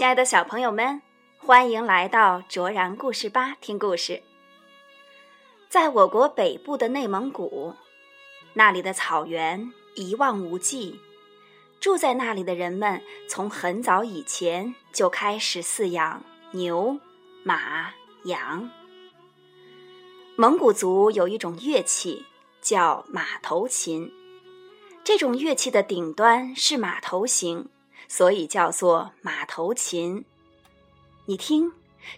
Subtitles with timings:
[0.00, 1.02] 亲爱的小朋友们，
[1.36, 4.22] 欢迎来到卓然故事吧听故事。
[5.68, 7.74] 在我国北部的内蒙古，
[8.54, 10.98] 那里的草原一望无际，
[11.80, 16.98] 住在那里的人们从很早以前就开始饲养牛、
[17.44, 17.92] 马、
[18.24, 18.70] 羊。
[20.34, 22.24] 蒙古族有一种乐器
[22.62, 24.10] 叫马头琴，
[25.04, 27.68] 这种乐器的顶端是马头形。
[28.10, 30.24] 所以叫做马头琴。
[31.26, 31.72] 你听，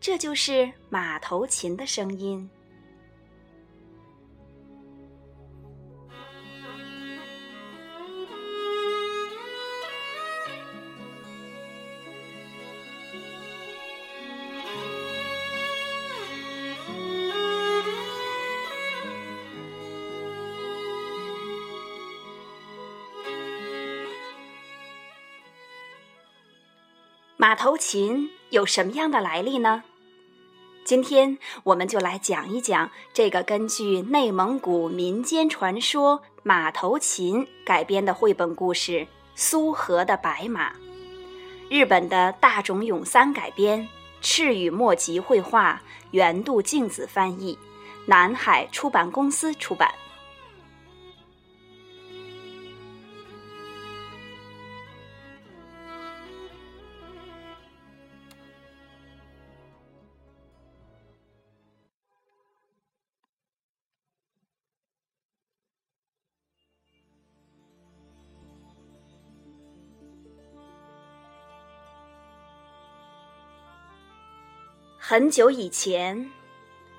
[0.00, 2.50] 这就是马头琴的声音。
[27.38, 29.82] 马头琴有什么样的来历呢？
[30.86, 38.92] 今天我们就来讲一讲这个根据内蒙古民间传说马头琴改编的绘本故事
[39.34, 40.70] 《苏和的白马》。
[41.68, 43.86] 日本的大冢永三改编，
[44.22, 47.58] 赤羽墨吉绘画，原渡静子翻译，
[48.06, 49.92] 南海出版公司出版。
[75.08, 76.28] 很久以前，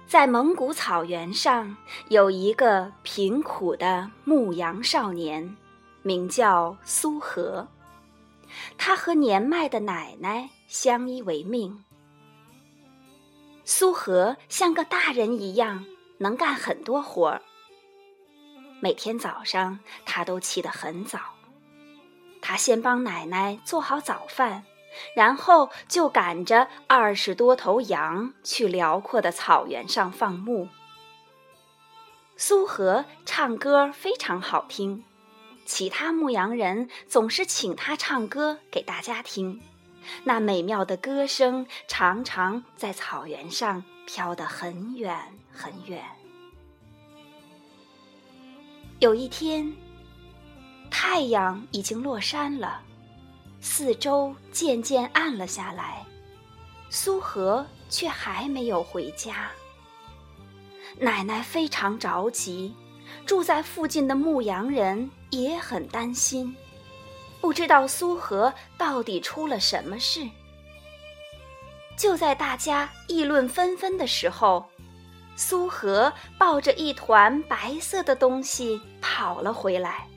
[0.07, 1.75] 在蒙古草原上
[2.07, 5.57] 有一个贫苦的牧羊少年，
[6.03, 7.67] 名叫苏和。
[8.77, 11.83] 他和年迈的奶奶相依为命。
[13.65, 15.83] 苏和像个大人一样，
[16.17, 17.41] 能干很多活儿。
[18.79, 21.19] 每天早上，他都起得很早。
[22.41, 24.63] 他先帮奶奶做好早饭。
[25.15, 30.67] 然后就赶着二十多头羊去辽阔的草原上放牧。
[32.35, 35.03] 苏和唱歌非常好听，
[35.65, 39.61] 其他牧羊人总是请他唱歌给大家听。
[40.23, 45.17] 那美妙的歌声常常在草原上飘得很远
[45.51, 46.01] 很远。
[48.99, 49.75] 有一天，
[50.89, 52.81] 太阳已经落山了。
[53.59, 56.05] 四周渐渐暗了下来，
[56.89, 59.49] 苏和却还没有回家。
[60.99, 62.73] 奶奶非常着急，
[63.25, 66.55] 住在附近的牧羊人也很担心，
[67.39, 70.27] 不知道苏和到底出了什么事。
[71.97, 74.65] 就在大家议论纷纷的时候，
[75.35, 80.07] 苏和抱着一团白色的东西跑了回来。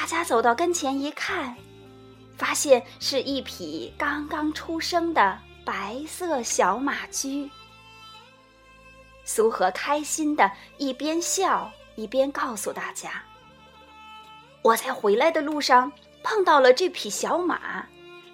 [0.00, 1.54] 大家走到跟前一看，
[2.38, 7.50] 发现是一匹刚刚出生的白色小马驹。
[9.26, 13.22] 苏和开心的一边笑一边告诉大家
[14.64, 17.84] ：“我在回来的路上碰到了这匹小马，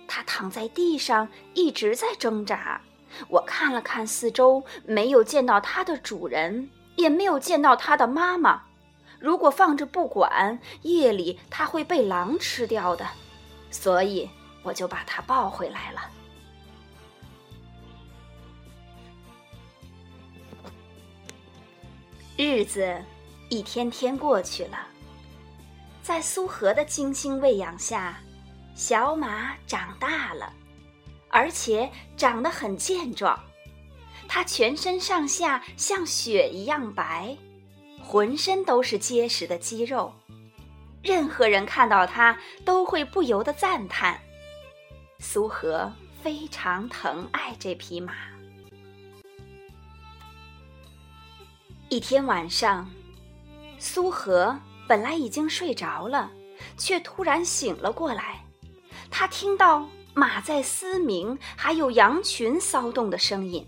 [0.07, 2.81] 它躺在地上一直在挣扎。
[3.29, 8.63] 我看了看四周，没有见到它的主人，也没有见到它的妈妈。”
[9.19, 13.07] 如果放着不管，夜里它会被狼吃掉的，
[13.71, 14.29] 所以
[14.63, 16.01] 我就把它抱回来了。
[22.37, 23.03] 日子
[23.49, 24.87] 一天天过去了，
[26.03, 28.21] 在苏和的精心喂养下，
[28.75, 30.53] 小马长大了，
[31.31, 33.43] 而且长得很健壮，
[34.29, 37.35] 它全身上下像雪一样白。
[38.09, 40.15] 浑身都是结实的肌肉，
[41.03, 44.21] 任何人看到它都会不由得赞叹。
[45.19, 45.93] 苏和
[46.23, 48.15] 非常疼爱这匹马。
[51.89, 52.89] 一天晚上，
[53.81, 54.57] 苏和
[54.87, 56.31] 本来已经睡着了，
[56.79, 58.41] 却突然醒了过来。
[59.11, 63.67] 他听到马在嘶鸣，还有羊群骚动的声音。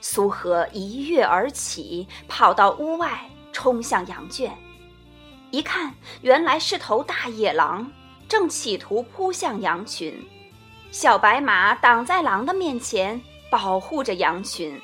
[0.00, 3.28] 苏和一跃而起，跑到屋外。
[3.60, 4.56] 冲向羊圈，
[5.50, 7.92] 一看，原来是头大野狼，
[8.26, 10.26] 正企图扑向羊群。
[10.90, 13.20] 小白马挡在狼的面前，
[13.50, 14.80] 保护着羊群。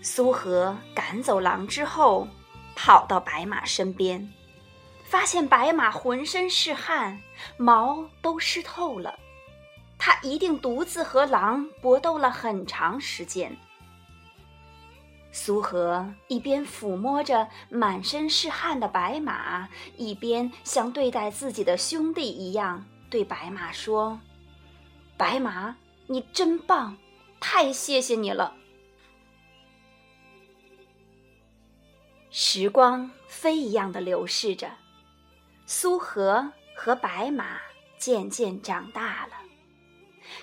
[0.00, 2.28] 苏和赶走狼之后，
[2.76, 4.32] 跑到白马身边，
[5.02, 7.20] 发现白马浑身是汗，
[7.56, 9.18] 毛都湿透了。
[9.98, 13.58] 他一定独自和狼搏斗了很长时间。
[15.32, 24.20] 苏和一边抚摸着满身是汗的白马，一边像对待自己的兄弟一样对白马说
[25.16, 25.76] ：“白马，
[26.08, 26.96] 你真棒，
[27.38, 28.56] 太谢谢你了。”
[32.32, 34.70] 时光飞一样的流逝着，
[35.66, 37.60] 苏和和白马
[37.98, 39.32] 渐渐长大了。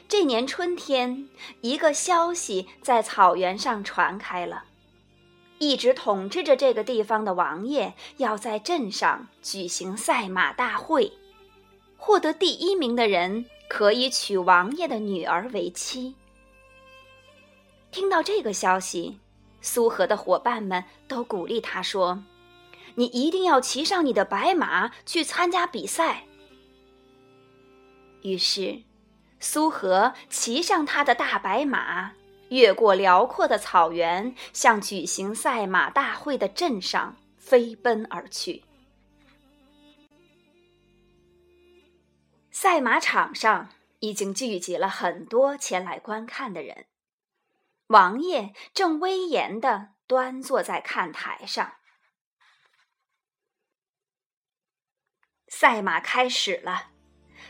[0.09, 1.29] 这年春天，
[1.61, 4.65] 一个消息在草原上传开了：
[5.59, 11.11] 一直统治着这个地方的王爷要在镇上举行赛马大会，
[11.97, 16.15] 获得第一名的人可以娶王爷的女儿为妻。
[17.91, 19.19] 听到这个消息，
[19.61, 22.23] 苏和的伙伴们都鼓励他说
[22.95, 26.25] ：“你一定要骑上你的白马去参加比赛。”
[28.23, 28.83] 于是。
[29.39, 32.13] 苏和骑上他的大白马，
[32.49, 38.63] 越过辽阔的草原，向举行赛马大会的镇上飞奔而去。
[42.51, 46.85] 赛马场上已经聚集了很多前来观看的人，
[47.87, 51.73] 王爷正威严的端坐在看台上。
[55.47, 56.91] 赛马开始了。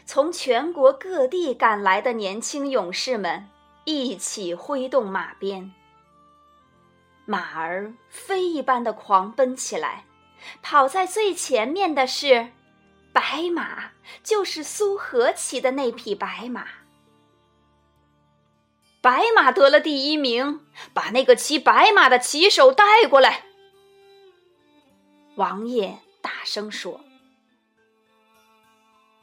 [0.05, 3.49] 从全国各地赶来的年轻勇士们
[3.88, 5.74] 一起挥动马鞭，
[7.24, 10.04] 马儿飞一般的狂奔起来。
[10.62, 12.50] 跑在最前面的是
[13.13, 13.92] 白马，
[14.22, 16.68] 就是苏和骑的那匹白马。
[19.00, 23.45] 白马得了第一名，把那个骑白马的骑手带过来。
[25.36, 27.00] 王爷大声说。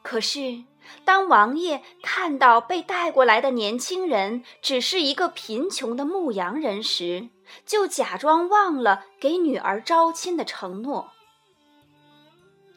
[0.01, 0.63] 可是。
[1.03, 7.29] 当王爷看到被带过来的年轻人只是一个贫穷的牧羊人时，
[7.65, 11.11] 就假装忘了给女儿招亲的承诺。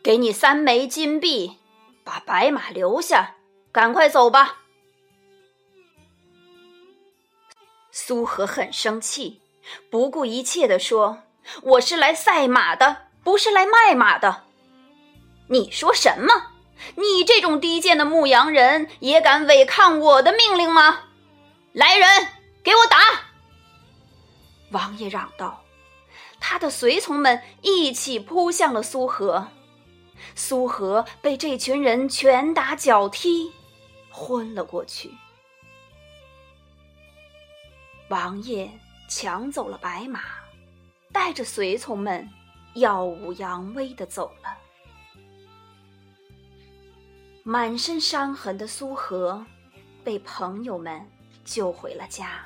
[0.02, 1.58] 给你三枚金币，
[2.05, 3.34] 把白马留下，
[3.72, 4.58] 赶快走吧。
[7.90, 9.43] 苏和很生气，
[9.90, 11.25] 不顾一切地说
[11.62, 14.44] ：“我是来赛马的，不是来卖马的。”
[15.50, 16.47] 你说什么？
[16.96, 21.00] 你这种低贱的牧羊人也敢违抗我的命令吗？
[21.72, 22.08] 来人，
[22.62, 22.98] 给我打！
[24.70, 25.64] 王爷嚷道。
[26.40, 29.48] 他的随从们一起扑向了苏和，
[30.36, 33.52] 苏和被这群人拳打脚踢，
[34.08, 35.12] 昏了过去。
[38.08, 38.70] 王爷
[39.10, 40.20] 抢走了白马，
[41.12, 42.28] 带着随从们
[42.74, 44.56] 耀武扬威的走了。
[47.48, 49.42] 满身伤痕的苏和，
[50.04, 51.02] 被朋友们
[51.46, 52.44] 救回了家。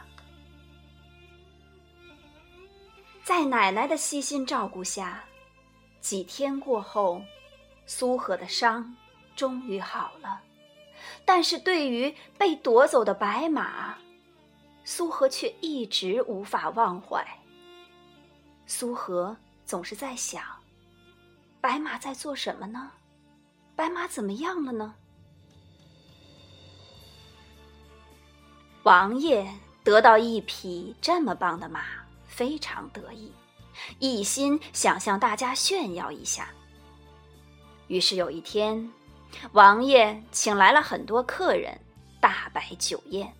[3.25, 5.25] 在奶奶的悉心照顾下，
[6.01, 7.21] 几天过后，
[7.85, 8.97] 苏和的伤
[9.35, 10.41] 终于好了。
[11.25, 13.99] 但是对于被夺走的白马，
[14.85, 17.27] 苏和却一直无法忘怀。
[18.67, 20.45] 苏和总是在想：
[21.61, 22.93] 白马在做什么呢？
[23.75, 24.95] 白马怎么样了呢？
[28.83, 29.47] 王爷
[29.85, 31.83] 得到一匹这么棒的马，
[32.27, 33.33] 非常得意，
[33.99, 36.49] 一心想向大家炫耀一下。
[37.87, 38.91] 于是有一天，
[39.53, 41.81] 王爷请来了很多客人，
[42.21, 43.35] 大摆酒宴。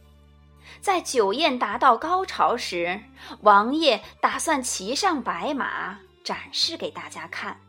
[0.81, 3.01] 在酒宴达到高潮时，
[3.41, 7.61] 王爷打算骑上白马展示给大家看。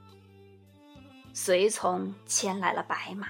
[1.33, 3.27] 随从牵来了白马。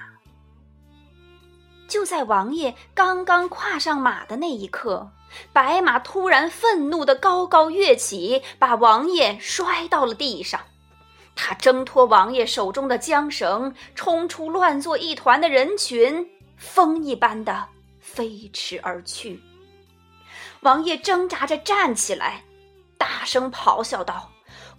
[1.88, 5.12] 就在王爷刚刚跨上马的那一刻，
[5.52, 10.60] 白马突然愤怒的高高跃起，把王爷摔到了地上。
[11.36, 17.68] 他挣脱王爷手中的缰绳，冲出乱作一团的人群，风一般的
[18.00, 19.42] 飞驰而去。
[20.62, 22.44] 王爷挣扎着站起来，
[22.98, 24.32] 大声咆哮道。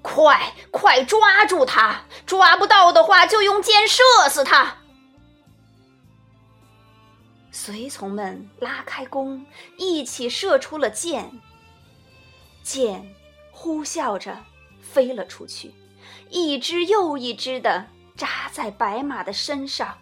[0.05, 2.05] 快快抓住他！
[2.27, 4.77] 抓不到的话，就用箭射死他。
[7.51, 9.47] 随从们拉开弓，
[9.79, 11.41] 一起射出了箭。
[12.63, 13.15] 箭
[13.51, 14.45] 呼啸着
[14.83, 15.73] 飞了出去，
[16.29, 19.97] 一只又一只的扎在白马的身上，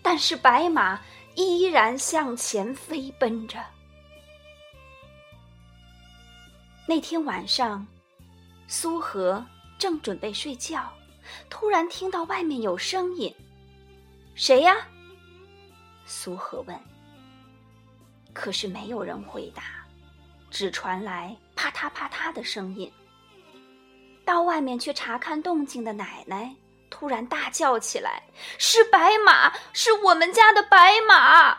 [0.00, 1.02] 但是白马
[1.34, 3.58] 依然向前飞奔着。
[6.88, 7.86] 那天晚上。
[8.74, 9.44] 苏和
[9.78, 10.90] 正准备睡觉，
[11.50, 13.32] 突然听到外面有声音
[14.34, 14.74] ：“谁呀？”
[16.06, 16.74] 苏和问。
[18.32, 19.62] 可是没有人回答，
[20.50, 22.90] 只传来啪嗒啪嗒的声音。
[24.24, 26.50] 到外面去查看动静的奶奶
[26.88, 28.22] 突然大叫起来
[28.56, 31.58] ：“是白马，是我们家的白马！”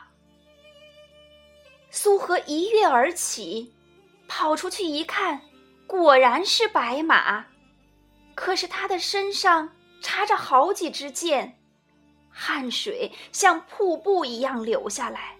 [1.91, 3.71] 苏和一跃而起，
[4.27, 5.39] 跑出去一看，
[5.93, 7.45] 果然是白马。
[8.33, 9.69] 可是他的身上
[10.01, 11.59] 插着好几支箭，
[12.31, 15.37] 汗水像瀑布一样流下来。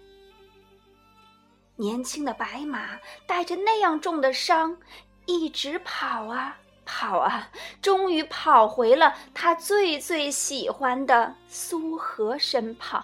[1.76, 4.78] 年轻的白马带着那样重的伤，
[5.26, 6.56] 一直跑啊
[6.86, 7.50] 跑啊，
[7.82, 13.04] 终于跑回了他最最喜欢的苏和身旁。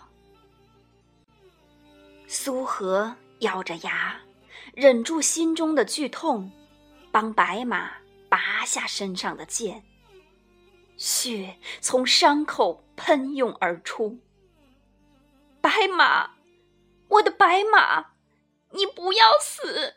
[2.28, 4.16] 苏和咬着牙，
[4.76, 6.52] 忍住心中的剧痛，
[7.20, 8.00] 帮白马。
[8.30, 9.84] 拔下身上的剑，
[10.98, 14.22] 血从伤口喷涌而出。
[15.60, 16.38] 白马，
[17.10, 18.14] 我的白马，
[18.70, 19.96] 你不要死！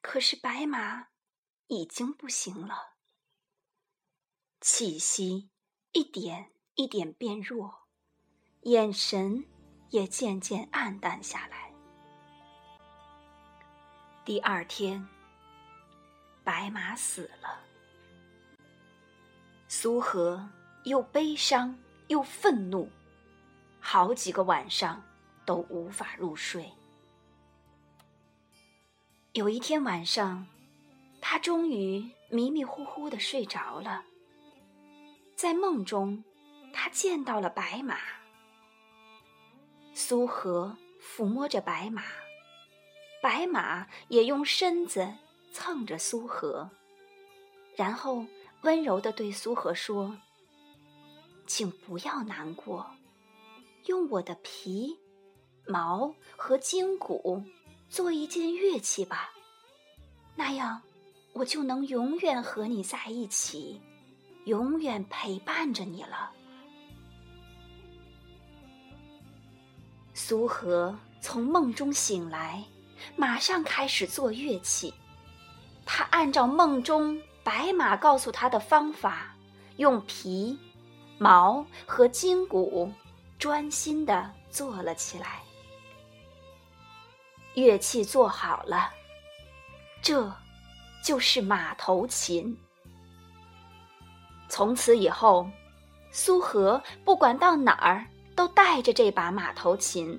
[0.00, 1.08] 可是白马
[1.66, 2.94] 已经不行了，
[4.60, 5.50] 气息
[5.90, 7.88] 一点一点变弱，
[8.62, 9.44] 眼神
[9.90, 11.61] 也渐渐暗淡下来。
[14.24, 15.04] 第二天，
[16.44, 17.58] 白马死了。
[19.66, 20.48] 苏和
[20.84, 21.76] 又悲伤
[22.06, 22.88] 又愤怒，
[23.80, 25.02] 好几个晚上
[25.44, 26.70] 都无法入睡。
[29.32, 30.46] 有一天晚上，
[31.20, 34.04] 他终于迷迷糊糊的睡着了。
[35.34, 36.22] 在梦中，
[36.72, 37.96] 他见到了白马。
[39.94, 42.04] 苏和抚摸着白马。
[43.22, 45.14] 白马也用身子
[45.52, 46.68] 蹭着苏荷，
[47.76, 48.26] 然后
[48.62, 50.18] 温柔地对苏荷说
[51.46, 52.84] ：“请不要难过，
[53.86, 54.98] 用我的皮、
[55.68, 57.44] 毛和筋骨
[57.88, 59.32] 做一件乐器吧，
[60.34, 60.82] 那样
[61.32, 63.80] 我就能永远和你在一起，
[64.46, 66.32] 永远陪伴着你了。”
[70.12, 72.64] 苏荷从梦中醒来。
[73.16, 74.92] 马上开始做乐器，
[75.84, 79.34] 他按照梦中白马告诉他的方法，
[79.76, 80.58] 用皮、
[81.18, 82.92] 毛和筋骨
[83.38, 85.40] 专心的做了起来。
[87.54, 88.90] 乐器做好了，
[90.00, 90.32] 这
[91.04, 92.56] 就是马头琴。
[94.48, 95.50] 从此以后，
[96.10, 100.18] 苏和不管到哪儿都带着这把马头琴。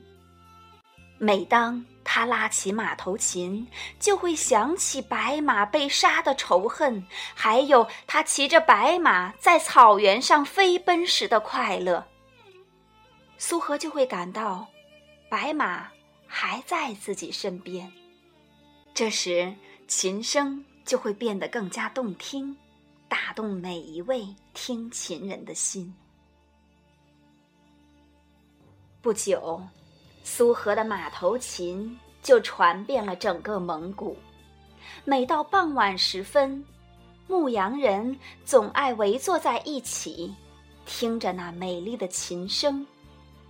[1.18, 1.84] 每当
[2.16, 3.68] 他拉起马头琴，
[4.00, 7.04] 就会想起白马被杀的仇恨，
[7.34, 12.06] 还有他骑着白马在草原上飞奔时的快乐。
[13.40, 14.68] 苏荷就会感到，
[15.28, 15.90] 白马
[16.28, 17.92] 还在自己身边。
[18.94, 19.52] 这时，
[19.88, 22.56] 琴声就会变得更加动听，
[23.08, 25.92] 打动每一位听琴人的心。
[29.02, 29.60] 不久。
[30.36, 34.18] 苏荷的马头琴就传遍了整个蒙古。
[35.06, 36.66] 每到傍晚时分，
[37.28, 40.34] 牧羊人总爱围坐在一起，
[40.88, 42.84] 听着那美丽的琴声，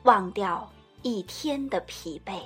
[0.03, 0.69] 忘掉
[1.03, 2.41] 一天的疲惫。